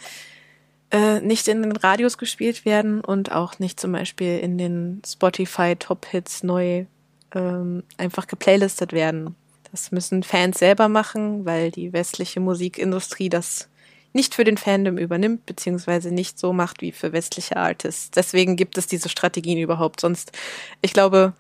[0.91, 5.77] äh, nicht in den Radios gespielt werden und auch nicht zum Beispiel in den Spotify
[5.77, 6.87] Top Hits neu
[7.35, 9.35] ähm, einfach geplaylistet werden.
[9.71, 13.69] Das müssen Fans selber machen, weil die westliche Musikindustrie das
[14.15, 18.11] nicht für den Fandom übernimmt, beziehungsweise nicht so macht wie für westliche Artists.
[18.11, 20.01] Deswegen gibt es diese Strategien überhaupt.
[20.01, 20.33] Sonst,
[20.81, 21.35] ich glaube,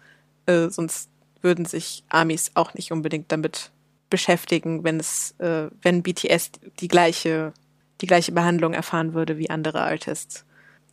[0.46, 1.08] äh, sonst
[1.42, 3.70] würden sich Amis auch nicht unbedingt damit
[4.10, 7.52] beschäftigen, wenn es, äh, wenn BTS die gleiche,
[8.00, 10.44] die gleiche Behandlung erfahren würde wie andere Artists.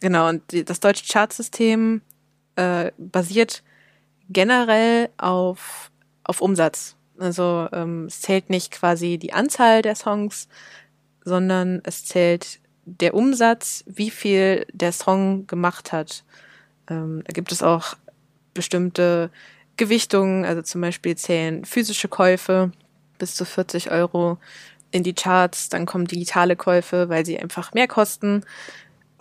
[0.01, 2.01] Genau, und die, das deutsche Chartsystem
[2.55, 3.63] äh, basiert
[4.29, 5.91] generell auf,
[6.23, 6.95] auf Umsatz.
[7.17, 10.49] Also ähm, es zählt nicht quasi die Anzahl der Songs,
[11.23, 16.23] sondern es zählt der Umsatz, wie viel der Song gemacht hat.
[16.89, 17.95] Ähm, da gibt es auch
[18.53, 19.31] bestimmte
[19.78, 22.72] Gewichtungen, also zum Beispiel zählen physische Käufe
[23.18, 24.38] bis zu 40 Euro
[24.92, 28.44] in die Charts, dann kommen digitale Käufe, weil sie einfach mehr kosten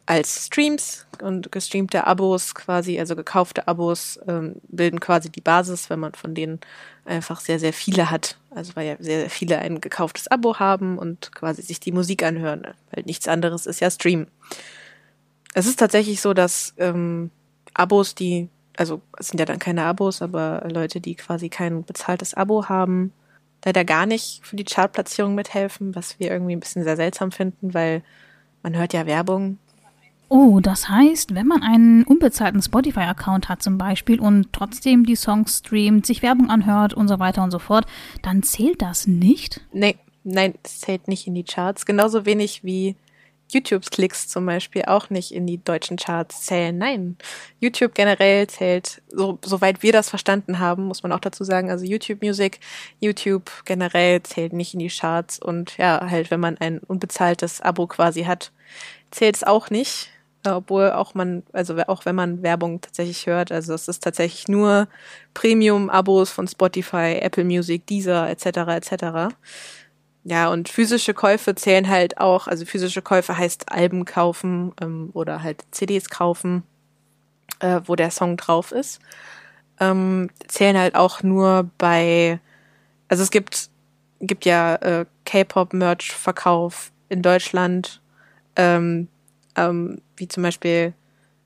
[0.06, 5.98] als Streams und gestreamte Abos quasi, also gekaufte Abos ähm, bilden quasi die Basis, wenn
[5.98, 6.60] man von denen
[7.06, 8.36] einfach sehr, sehr viele hat.
[8.50, 12.22] Also weil ja sehr, sehr viele ein gekauftes Abo haben und quasi sich die Musik
[12.22, 14.26] anhören, weil nichts anderes ist ja Stream.
[15.54, 17.30] Es ist tatsächlich so, dass ähm,
[17.72, 22.34] Abos, die also es sind ja dann keine Abos, aber Leute, die quasi kein bezahltes
[22.34, 23.12] Abo haben,
[23.64, 27.74] leider gar nicht für die Chartplatzierung mithelfen, was wir irgendwie ein bisschen sehr seltsam finden,
[27.74, 28.02] weil
[28.62, 29.58] man hört ja Werbung.
[30.28, 35.58] Oh, das heißt, wenn man einen unbezahlten Spotify-Account hat zum Beispiel und trotzdem die Songs
[35.58, 37.86] streamt, sich Werbung anhört und so weiter und so fort,
[38.22, 39.60] dann zählt das nicht?
[39.72, 41.86] Nee, nein, es zählt nicht in die Charts.
[41.86, 42.96] Genauso wenig wie
[43.52, 46.76] YouTube-Klicks zum Beispiel auch nicht in die deutschen Charts zählen.
[46.76, 47.16] Nein,
[47.60, 51.84] YouTube generell zählt, so, soweit wir das verstanden haben, muss man auch dazu sagen, also
[51.84, 52.60] YouTube Music,
[53.00, 57.86] YouTube generell zählt nicht in die Charts und ja, halt, wenn man ein unbezahltes Abo
[57.86, 58.52] quasi hat,
[59.10, 60.10] zählt es auch nicht.
[60.46, 64.88] Obwohl auch man, also auch wenn man Werbung tatsächlich hört, also es ist tatsächlich nur
[65.32, 68.46] Premium-Abos von Spotify, Apple Music, Deezer etc.
[68.68, 69.34] etc.
[70.24, 75.42] Ja, und physische Käufe zählen halt auch, also physische Käufe heißt Alben kaufen ähm, oder
[75.42, 76.62] halt CDs kaufen,
[77.60, 79.00] äh, wo der Song drauf ist.
[79.80, 82.40] Ähm, zählen halt auch nur bei,
[83.08, 83.68] also es gibt
[84.26, 88.00] gibt ja äh, K-Pop-Merch-Verkauf in Deutschland,
[88.56, 89.08] ähm,
[89.56, 90.94] ähm, wie zum Beispiel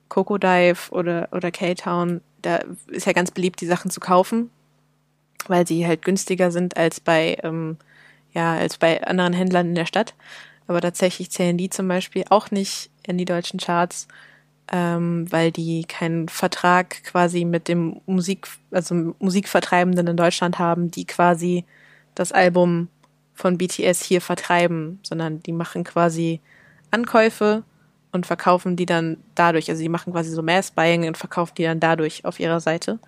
[0.08, 2.20] Coco Dive oder, oder K-Town.
[2.42, 4.50] Da ist ja ganz beliebt, die Sachen zu kaufen,
[5.46, 7.76] weil sie halt günstiger sind als bei, ähm,
[8.38, 10.14] ja, als bei anderen Händlern in der Stadt.
[10.68, 14.06] Aber tatsächlich zählen die zum Beispiel auch nicht in die deutschen Charts,
[14.70, 21.04] ähm, weil die keinen Vertrag quasi mit dem Musik, also Musikvertreibenden in Deutschland haben, die
[21.04, 21.64] quasi
[22.14, 22.88] das Album
[23.34, 26.40] von BTS hier vertreiben, sondern die machen quasi
[26.92, 27.64] Ankäufe
[28.12, 29.68] und verkaufen die dann dadurch.
[29.68, 33.00] Also die machen quasi so Mass-Buying und verkaufen die dann dadurch auf ihrer Seite.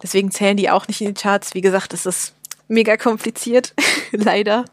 [0.00, 1.54] Deswegen zählen die auch nicht in die Charts.
[1.54, 2.34] Wie gesagt, es ist
[2.68, 3.74] mega kompliziert,
[4.12, 4.64] leider.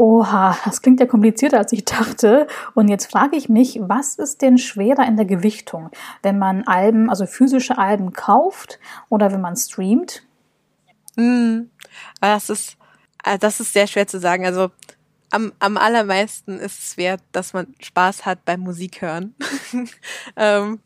[0.00, 2.46] Oha, das klingt ja komplizierter, als ich dachte.
[2.74, 5.90] Und jetzt frage ich mich, was ist denn schwerer in der Gewichtung,
[6.22, 10.22] wenn man Alben, also physische Alben kauft oder wenn man streamt?
[11.16, 11.68] Hm,
[12.20, 12.76] das ist,
[13.24, 14.46] äh, das ist sehr schwer zu sagen.
[14.46, 14.70] Also
[15.30, 19.34] am, am allermeisten ist es wert, dass man Spaß hat beim Musik hören.
[20.36, 20.78] ähm,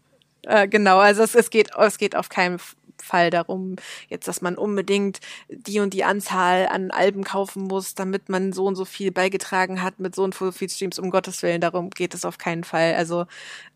[0.42, 2.58] äh, genau, also es, es geht, es geht auf keinen
[3.02, 3.76] Fall darum,
[4.08, 8.66] jetzt, dass man unbedingt die und die Anzahl an Alben kaufen muss, damit man so
[8.66, 10.98] und so viel beigetragen hat mit so und so viel Streams.
[10.98, 12.94] Um Gottes Willen, darum geht es auf keinen Fall.
[12.94, 13.26] Also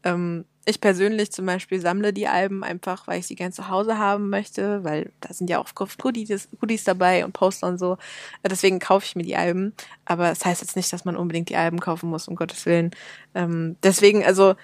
[0.05, 3.99] ähm, ich persönlich zum Beispiel sammle die Alben einfach, weil ich sie gern zu Hause
[3.99, 7.99] haben möchte, weil da sind ja auch Goodies, Goodies dabei und Poster und so.
[8.45, 9.75] Deswegen kaufe ich mir die Alben.
[10.05, 12.67] Aber es das heißt jetzt nicht, dass man unbedingt die Alben kaufen muss, um Gottes
[12.67, 12.91] Willen.
[13.35, 14.57] Ähm, deswegen, also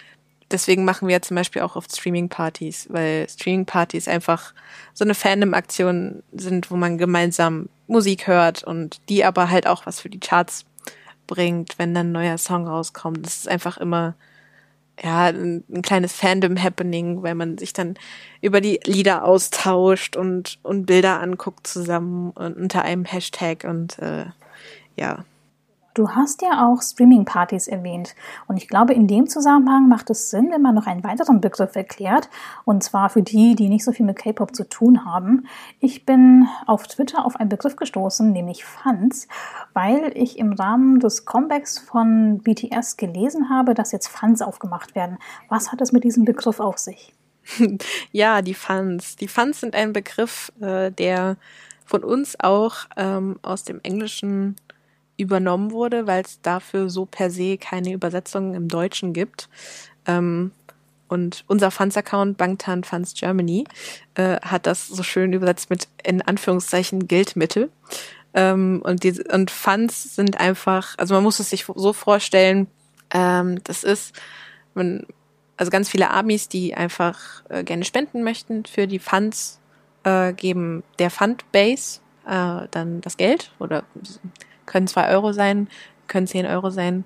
[0.53, 4.55] deswegen machen wir zum Beispiel auch oft Streaming-Partys, weil Streaming-Partys einfach
[4.95, 10.01] so eine Fandom-Aktion sind, wo man gemeinsam Musik hört und die aber halt auch was
[10.01, 10.65] für die Charts
[11.27, 13.25] bringt, wenn dann ein neuer Song rauskommt.
[13.25, 14.15] Das ist einfach immer
[15.03, 17.97] ja, ein, ein kleines Fandom-Happening, weil man sich dann
[18.41, 24.27] über die Lieder austauscht und, und Bilder anguckt zusammen und unter einem Hashtag und äh,
[24.97, 25.25] ja,
[25.95, 28.15] Du hast ja auch Streaming-Partys erwähnt.
[28.49, 31.77] Und ich glaube, in dem Zusammenhang macht es Sinn, wenn man noch einen weiteren Begriff
[31.77, 32.31] erklärt.
[32.65, 35.47] Und zwar für die, die nicht so viel mit K-Pop zu tun haben.
[35.81, 39.29] Ich bin auf Twitter auf einen Begriff gestoßen, nämlich Fans,
[39.75, 45.19] weil ich im Rahmen des Comebacks von BTS gelesen habe, dass jetzt Fans aufgemacht werden.
[45.49, 47.15] Was hat es mit diesem Begriff auf sich?
[48.13, 49.17] Ja, die Fans.
[49.17, 51.37] Die Fans sind ein Begriff, äh, der
[51.85, 54.57] von uns auch ähm, aus dem Englischen
[55.23, 59.49] übernommen wurde, weil es dafür so per se keine Übersetzung im Deutschen gibt.
[60.07, 60.53] Ähm,
[61.09, 63.65] und unser Funds-Account, Bangtan Funds Germany,
[64.15, 67.71] äh, hat das so schön übersetzt mit in Anführungszeichen Geldmittel.
[68.35, 72.67] Ähm, und, die, und Funds sind einfach, also man muss es sich so vorstellen,
[73.13, 74.19] ähm, das ist,
[74.75, 75.07] man,
[75.59, 79.61] also ganz viele Amis, die einfach äh, gerne spenden möchten für die Funds,
[80.05, 83.85] äh, geben der Fundbase äh, dann das Geld oder
[84.73, 85.69] können zwei Euro sein,
[86.09, 87.05] können zehn Euro sein,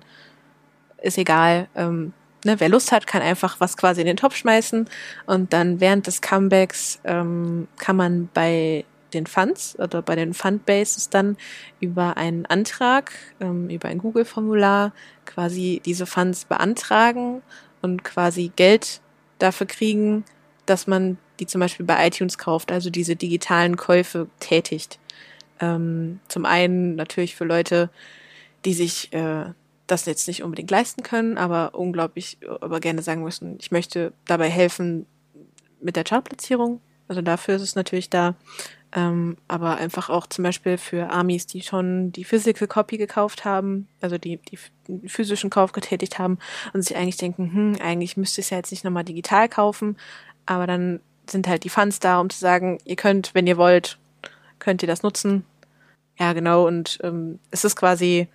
[1.01, 1.67] ist egal.
[1.75, 2.13] Ähm,
[2.45, 4.87] ne, wer Lust hat, kann einfach was quasi in den Topf schmeißen
[5.25, 11.09] und dann während des Comebacks ähm, kann man bei den Funds oder bei den Fundbases
[11.09, 11.37] dann
[11.79, 14.93] über einen Antrag, ähm, über ein Google-Formular
[15.25, 17.41] quasi diese Funds beantragen
[17.81, 19.01] und quasi Geld
[19.39, 20.25] dafür kriegen,
[20.65, 24.99] dass man die zum Beispiel bei iTunes kauft, also diese digitalen Käufe tätigt.
[25.59, 27.89] Ähm, zum einen natürlich für Leute,
[28.65, 29.45] die sich äh,
[29.87, 34.49] das jetzt nicht unbedingt leisten können, aber unglaublich, aber gerne sagen müssen, ich möchte dabei
[34.49, 35.05] helfen
[35.81, 36.81] mit der Chartplatzierung.
[37.07, 38.35] Also dafür ist es natürlich da.
[38.93, 43.87] Ähm, aber einfach auch zum Beispiel für Amis, die schon die Physical Copy gekauft haben,
[43.99, 44.57] also die, die
[45.07, 46.39] physischen Kauf getätigt haben
[46.73, 49.97] und sich eigentlich denken, hm, eigentlich müsste ich es ja jetzt nicht nochmal digital kaufen,
[50.45, 53.97] aber dann sind halt die Funds da, um zu sagen, ihr könnt, wenn ihr wollt,
[54.67, 55.45] könnt ihr das nutzen.
[56.19, 56.67] Ja, genau.
[56.67, 58.27] Und ähm, es ist quasi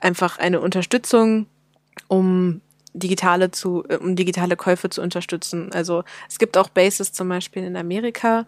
[0.00, 1.46] einfach eine Unterstützung,
[2.06, 2.60] um
[2.92, 5.72] digitale zu, äh, um digitale Käufe zu unterstützen.
[5.72, 8.46] Also es gibt auch Bases zum Beispiel in Amerika,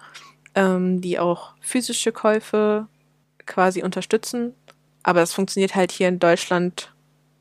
[0.54, 2.86] ähm, die auch physische Käufe
[3.46, 4.54] quasi unterstützen.
[5.02, 6.94] Aber das funktioniert halt hier in Deutschland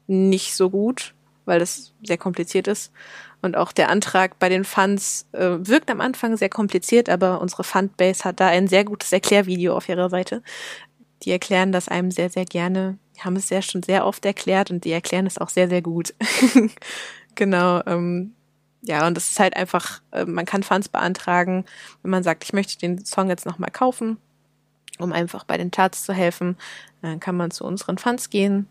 [0.08, 1.13] nicht so gut,
[1.48, 2.92] weil das sehr kompliziert ist.
[3.42, 7.64] Und auch der Antrag bei den Funds äh, wirkt am Anfang sehr kompliziert, aber unsere
[7.64, 10.44] Fundbase hat da ein sehr gutes Erklärvideo auf ihrer Seite.
[11.24, 12.98] Die erklären das einem sehr, sehr gerne.
[13.16, 15.82] Die haben es ja schon sehr oft erklärt und die erklären es auch sehr, sehr
[15.82, 16.14] gut.
[17.36, 17.82] genau.
[17.86, 18.34] Ähm,
[18.82, 21.66] ja, und das ist halt einfach, äh, man kann Funds beantragen,
[22.04, 24.18] wenn man sagt, ich möchte den Song jetzt nochmal kaufen,
[25.00, 26.58] um einfach bei den Charts zu helfen.
[27.02, 28.68] Dann kann man zu unseren Funds gehen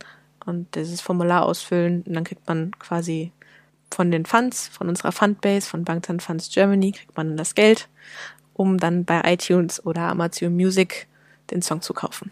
[0.47, 3.33] und dieses Formular ausfüllen und dann kriegt man quasi
[3.93, 7.89] von den Funds, von unserer Fundbase, von Bangtan Funds Germany, kriegt man das Geld,
[8.55, 11.07] um dann bei iTunes oder Amazon Music
[11.51, 12.31] den Song zu kaufen.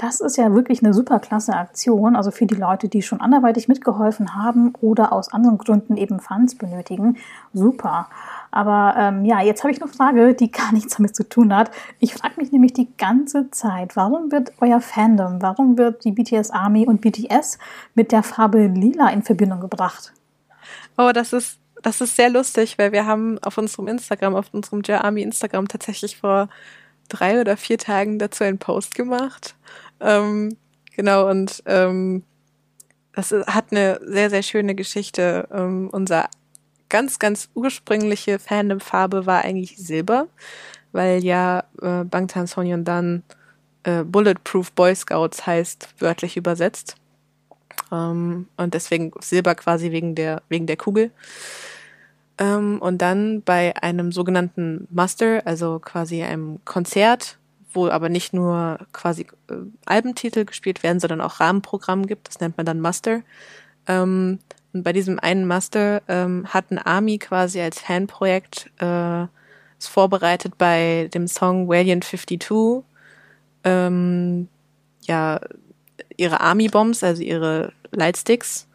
[0.00, 2.14] Das ist ja wirklich eine super klasse Aktion.
[2.14, 6.54] Also für die Leute, die schon anderweitig mitgeholfen haben oder aus anderen Gründen eben Funds
[6.54, 7.16] benötigen.
[7.52, 8.08] Super.
[8.50, 11.70] Aber ähm, ja, jetzt habe ich eine Frage, die gar nichts damit zu tun hat.
[11.98, 16.50] Ich frage mich nämlich die ganze Zeit, warum wird euer Fandom, warum wird die BTS
[16.50, 17.58] Army und BTS
[17.94, 20.12] mit der Farbe Lila in Verbindung gebracht?
[20.96, 24.82] Oh, das ist das ist sehr lustig, weil wir haben auf unserem Instagram, auf unserem
[24.82, 26.48] J Army Instagram tatsächlich vor
[27.08, 29.54] drei oder vier Tagen dazu einen Post gemacht.
[30.00, 30.56] Ähm,
[30.96, 32.24] genau, und ähm,
[33.14, 35.48] das hat eine sehr, sehr schöne Geschichte.
[35.52, 36.28] Ähm, unser
[36.88, 40.28] ganz, ganz ursprüngliche Fandom-Farbe war eigentlich Silber,
[40.92, 43.22] weil ja äh, Bangtan Sonyeondan
[43.84, 46.96] äh, Bulletproof Boy Scouts heißt, wörtlich übersetzt.
[47.92, 51.10] Ähm, und deswegen Silber quasi wegen der, wegen der Kugel.
[52.38, 57.38] Ähm, und dann bei einem sogenannten Muster, also quasi einem Konzert,
[57.72, 59.54] wo aber nicht nur quasi äh,
[59.86, 63.22] Albentitel gespielt werden, sondern auch Rahmenprogramm gibt, das nennt man dann Muster.
[63.86, 64.38] Ähm,
[64.78, 69.24] und bei diesem einen Master ähm, hat Army quasi als Fanprojekt äh,
[69.76, 72.84] ist vorbereitet bei dem Song Valiant 52
[73.64, 74.46] ähm,
[75.02, 75.40] ja
[76.16, 78.68] ihre Army Bombs, also ihre Lightsticks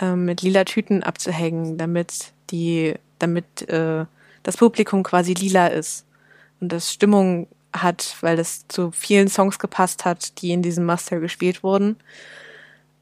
[0.00, 4.06] ähm, mit lila Tüten abzuhängen, damit die damit äh,
[4.42, 6.06] das Publikum quasi lila ist
[6.62, 11.20] und das Stimmung hat, weil es zu vielen Songs gepasst hat, die in diesem Master
[11.20, 11.96] gespielt wurden.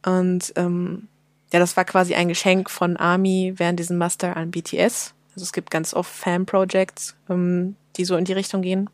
[0.05, 1.07] Und ähm,
[1.53, 5.15] ja, das war quasi ein Geschenk von Army während diesem Master an BTS.
[5.35, 8.91] Also es gibt ganz oft Fan-Projects, ähm, die so in die Richtung gehen.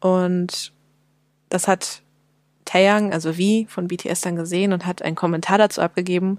[0.00, 0.72] Und
[1.48, 2.02] das hat
[2.64, 6.38] Taeyang, also wie von BTS dann gesehen und hat einen Kommentar dazu abgegeben.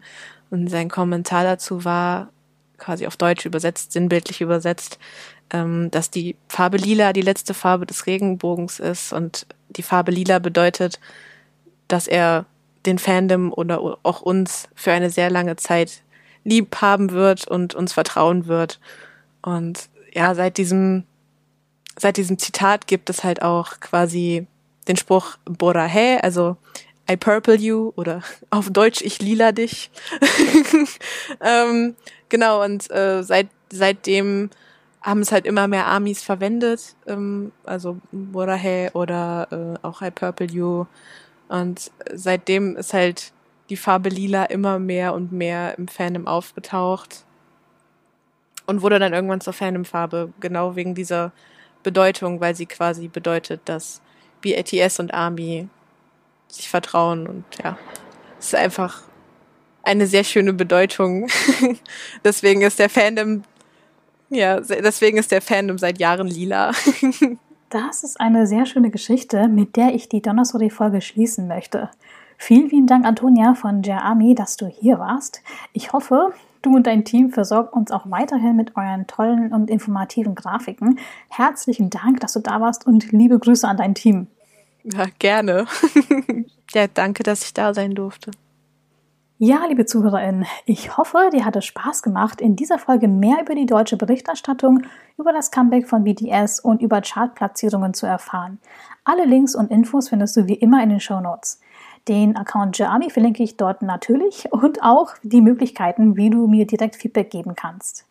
[0.50, 2.30] Und sein Kommentar dazu war
[2.78, 5.00] quasi auf Deutsch übersetzt, sinnbildlich übersetzt,
[5.50, 10.40] ähm, dass die Farbe Lila die letzte Farbe des Regenbogens ist und die Farbe Lila
[10.40, 11.00] bedeutet,
[11.88, 12.46] dass er
[12.88, 16.02] den Fandom oder auch uns für eine sehr lange Zeit
[16.44, 18.80] lieb haben wird und uns vertrauen wird.
[19.44, 21.04] Und ja, seit diesem,
[22.00, 24.48] seit diesem Zitat gibt es halt auch quasi
[24.88, 26.56] den Spruch Borahe, also
[27.10, 29.92] I purple you oder auf Deutsch ich lila dich.
[31.42, 31.96] ähm,
[32.30, 34.50] genau, und äh, seit, seitdem
[35.02, 40.48] haben es halt immer mehr Armies verwendet, ähm, also Borahe oder äh, auch I purple
[40.48, 40.86] you
[41.50, 43.32] und seitdem ist halt
[43.70, 47.26] die Farbe Lila immer mehr und mehr im Fandom aufgetaucht
[48.66, 51.32] und wurde dann irgendwann zur Fandom-Farbe, genau wegen dieser
[51.84, 54.02] Bedeutung, weil sie quasi bedeutet, dass
[54.44, 55.68] BATS und Army
[56.48, 57.78] sich vertrauen und ja,
[58.40, 59.04] es ist einfach
[59.84, 61.28] eine sehr schöne Bedeutung.
[62.24, 63.44] deswegen ist der Fandom,
[64.30, 66.72] ja, deswegen ist der Fandom seit Jahren lila.
[67.70, 71.90] Das ist eine sehr schöne Geschichte, mit der ich die Donnerstory-Folge schließen möchte.
[72.38, 75.42] Vielen, vielen Dank, Antonia von Jer Army, dass du hier warst.
[75.74, 80.34] Ich hoffe, du und dein Team versorgt uns auch weiterhin mit euren tollen und informativen
[80.34, 81.00] Grafiken.
[81.28, 84.28] Herzlichen Dank, dass du da warst und liebe Grüße an dein Team.
[84.84, 85.66] Ja, gerne.
[86.74, 88.32] ja, danke, dass ich da sein durfte.
[89.40, 93.54] Ja, liebe ZuhörerInnen, ich hoffe, dir hat es Spaß gemacht, in dieser Folge mehr über
[93.54, 94.82] die deutsche Berichterstattung,
[95.16, 98.58] über das Comeback von BTS und über Chartplatzierungen zu erfahren.
[99.04, 101.62] Alle Links und Infos findest du wie immer in den Show Notes.
[102.08, 106.96] Den Account Jerami verlinke ich dort natürlich und auch die Möglichkeiten, wie du mir direkt
[106.96, 108.08] Feedback geben kannst.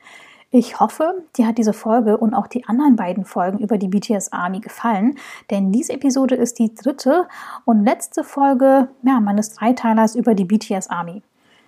[0.51, 4.33] Ich hoffe, dir hat diese Folge und auch die anderen beiden Folgen über die BTS
[4.33, 5.19] Army gefallen,
[5.51, 7.27] denn diese Episode ist die dritte
[7.65, 11.23] und letzte Folge ja, meines Dreiteilers über die BTS Army.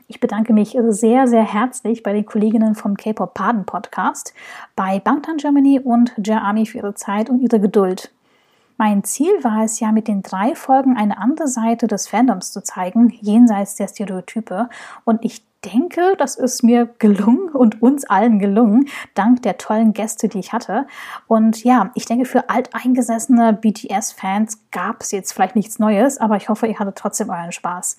[0.07, 4.33] Ich bedanke mich sehr, sehr herzlich bei den Kolleginnen vom K-Pop Paden Podcast,
[4.77, 8.11] bei Bangtan Germany und Jer Army für ihre Zeit und ihre Geduld.
[8.79, 12.63] Mein Ziel war es ja, mit den drei Folgen eine andere Seite des Fandoms zu
[12.63, 14.69] zeigen, jenseits der Stereotype.
[15.05, 20.29] Und ich denke, das ist mir gelungen und uns allen gelungen, dank der tollen Gäste,
[20.29, 20.87] die ich hatte.
[21.27, 26.49] Und ja, ich denke, für alteingesessene BTS-Fans gab es jetzt vielleicht nichts Neues, aber ich
[26.49, 27.97] hoffe, ihr hattet trotzdem euren Spaß.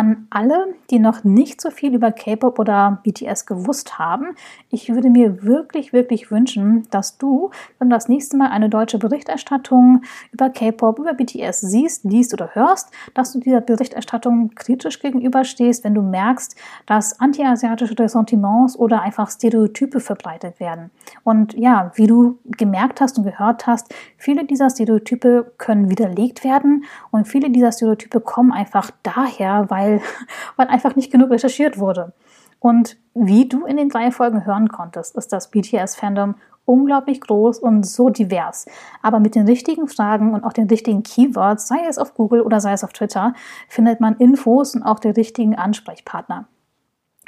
[0.00, 4.28] An alle, die noch nicht so viel über K-Pop oder BTS gewusst haben,
[4.70, 8.98] ich würde mir wirklich, wirklich wünschen, dass du, wenn du das nächste Mal eine deutsche
[8.98, 10.00] Berichterstattung
[10.32, 15.94] über K-Pop, über BTS siehst, liest oder hörst, dass du dieser Berichterstattung kritisch gegenüberstehst, wenn
[15.94, 20.90] du merkst, dass antiasiatische Ressentiments oder einfach Stereotype verbreitet werden.
[21.24, 26.84] Und ja, wie du gemerkt hast und gehört hast, viele dieser Stereotype können widerlegt werden
[27.10, 30.00] und viele dieser Stereotype kommen einfach daher, weil weil,
[30.56, 32.12] weil einfach nicht genug recherchiert wurde.
[32.58, 36.34] Und wie du in den drei Folgen hören konntest, ist das BTS-Fandom
[36.66, 38.66] unglaublich groß und so divers.
[39.02, 42.60] Aber mit den richtigen Fragen und auch den richtigen Keywords, sei es auf Google oder
[42.60, 43.34] sei es auf Twitter,
[43.68, 46.46] findet man Infos und auch den richtigen Ansprechpartner.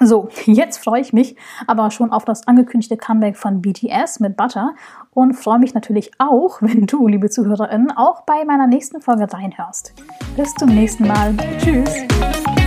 [0.04, 1.36] So, jetzt freue ich mich
[1.66, 4.74] aber schon auf das angekündigte Comeback von BTS mit Butter
[5.12, 9.94] und freue mich natürlich auch, wenn du, liebe Zuhörerinnen, auch bei meiner nächsten Folge reinhörst.
[10.36, 11.34] Bis zum nächsten Mal.
[11.58, 12.61] Tschüss.